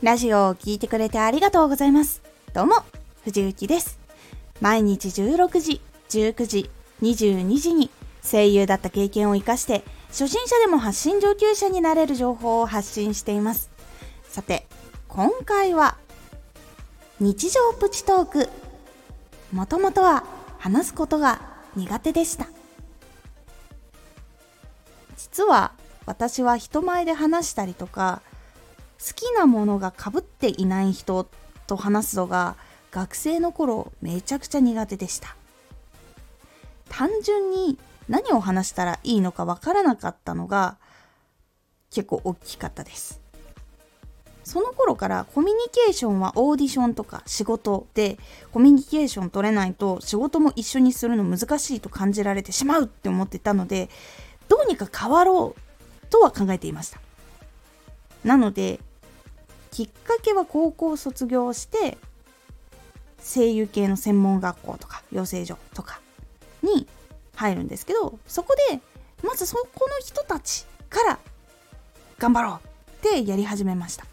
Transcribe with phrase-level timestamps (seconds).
[0.00, 2.22] ラジオを聴いてくれてありがとうございます。
[2.54, 2.76] どうも、
[3.24, 3.98] 藤幸です。
[4.60, 6.70] 毎日16時、19時、
[7.02, 7.90] 22時に
[8.22, 13.70] 声優だった経験を活かして、初心者でも発信上級者になれる情報を発信しています。
[14.28, 14.68] さて、
[15.08, 15.96] 今回は、
[17.18, 18.48] 日常プチトーク。
[19.52, 20.22] もともとは
[20.58, 21.40] 話すことが
[21.74, 22.46] 苦手でした。
[25.16, 25.72] 実は
[26.06, 28.22] 私は人前で話したりとか
[28.98, 31.28] 好きなものがかぶっていない人
[31.66, 32.56] と話すのが
[32.90, 35.36] 学生の頃めちゃくちゃ苦手でした。
[36.88, 40.78] 単純に何を話したらいいのかわからなかったのが
[41.90, 43.20] 結構大きかったです。
[44.44, 48.18] その頃からコミュニケーションはオーディションとか仕事で
[48.50, 53.90] コミュニケーション取れないと仕事も一緒にするの難しいと感じられてしまうって思ってたので
[54.48, 56.98] どうにか変わろうとは考えていました。
[58.24, 58.80] なので
[59.70, 61.98] きっかけは高校卒業して
[63.22, 66.00] 声優系の専門学校とか養成所とか
[66.62, 66.86] に
[67.34, 68.80] 入るんですけどそこで
[69.22, 71.18] まずそこの人たちから
[72.18, 74.04] 頑張ろうってやり始めました。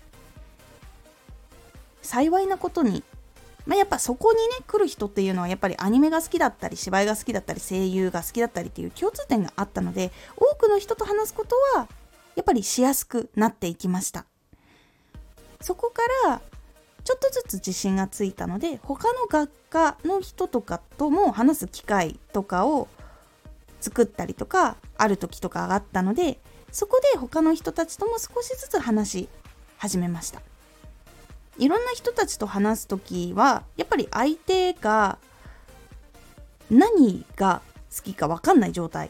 [2.06, 3.04] 幸いなことに、
[3.66, 11.88] まあ、やっぱそこにね来る人っていうのはやっぱりアニメが好きだったり芝居が好きだったり声優が好きだったりっていう共通点があったので多くの人と話すことは
[12.36, 14.26] やっぱりしやすくなっていきました。
[15.66, 16.42] そこから
[17.04, 22.88] ちょっとずつ自信がついたので他の学科の人とかとも話す機会とかを
[23.82, 26.38] 作ったりとかある時とかがあったので
[26.72, 29.30] そこで他の人たちとも少しずつ話し
[29.80, 30.40] 始めました。
[31.58, 35.18] いろんな人たちと話す時はやっぱり相手が
[36.70, 37.64] 何が
[37.96, 39.10] 好きか分かんない状態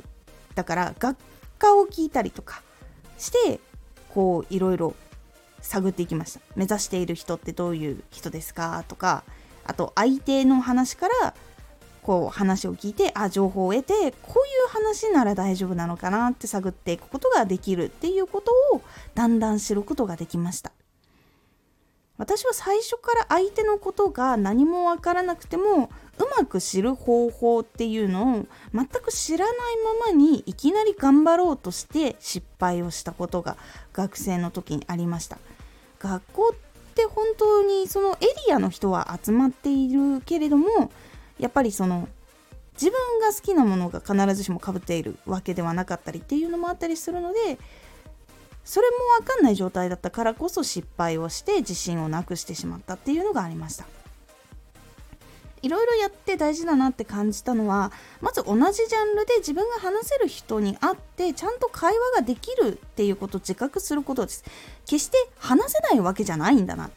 [0.53, 1.17] だから学
[1.59, 2.61] 科を聞いたりとか
[3.17, 3.59] して
[4.13, 4.95] こういろいろ
[5.65, 6.41] 探っていきました。
[6.55, 9.23] 目指している人ってどういう人ですかとか
[9.65, 11.33] あと相手の話から
[12.03, 14.05] こう話を聞いてあ情報を得てこうい
[14.65, 18.81] う話なら大丈夫なのかなって探っていくことができるっていうことを
[19.15, 20.71] だんだん知ることができました。
[22.17, 29.55] 私は最初から相手のことが何もわからなくてもうまく知る方法っていうのを全く知らない
[29.99, 33.57] ままにいきなり頑張ろうとして失敗をしたことが
[33.91, 35.37] 学生の時にありました。
[35.99, 40.91] 学校って本当にそのエリアの人は集まっているけれども
[41.39, 42.07] やっぱりその
[42.73, 47.57] 自分が好きなものが必ずしもかぶっているわけではなかったりっていうのもあったりするので
[48.65, 53.85] それも分かんない状態だったからこそ失敗をして自信をなくしてしまったっていうのがありました。
[55.65, 64.43] いろいろやって大事だなって感じたのはまず同じジャンルで自分が話せる人に会ってちゃんと会話ができるっていうことを自覚することです。
[64.85, 66.91] 決して話せないわけじゃないんだな。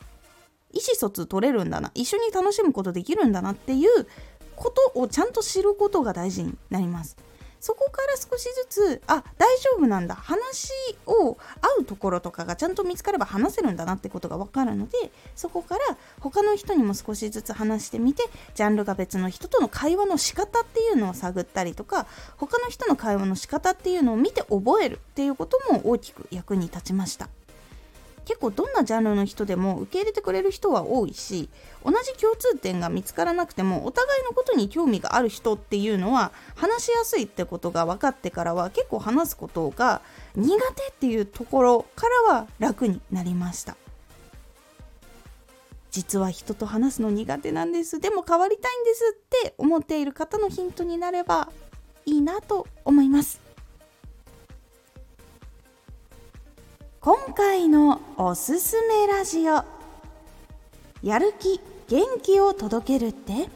[0.75, 1.91] 意思疎通取れるんだな。
[1.95, 4.07] 一緒に楽しむことできるんだなっていう
[4.55, 7.17] ことをちゃんと知ることが大事になります。
[7.61, 10.15] そこから少しずつあ大丈夫なんだ。
[10.15, 10.71] 話
[11.07, 18.23] を合うところとかがちゃんと見つかれば話せるんだなってことが分かるのでそこから他の人にも少しずつ話してみて
[18.55, 27.29] ジャンルが別の人との会話の仕方っていうのを探ったりとか他の人の会話の仕方っていうのを見て覚えるっていうことも大きく役に立ちました。
[28.29, 31.49] 結構どんなジャンルの人でも受け入れてくれる人は多いし
[31.83, 40.03] 同じ共通点が見つからなくてもお互いのことに興味がある人っていうのは話しやすいってことが分かってからは結構話すことが
[40.37, 43.79] 苦手っていうところからは楽になりました。
[45.91, 47.99] 実は人と話すの苦手なんです。
[47.99, 51.49] でも変わりたいんですって思っている方のヒントになれば
[52.05, 53.48] いいなと思います。
[57.01, 59.63] 今回のおすすめラジオ。
[61.01, 63.49] やる気元気を届けるって？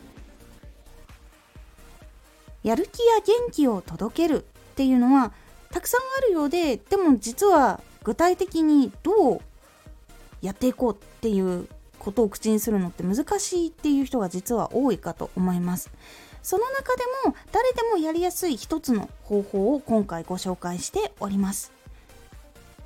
[2.62, 5.32] やる気や元気を届けるっていうのは
[5.72, 9.41] たくさんあるようででも実は具体的にどう
[10.41, 11.66] やっていこうっていう
[11.98, 15.91] ことを口にするのって難しいっていう人が実は多いかと思います。
[16.44, 21.72] その中でも誰でもやりやすい一つの方法を今回ご紹介しております。